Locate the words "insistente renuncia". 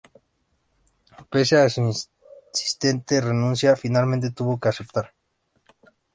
2.51-3.75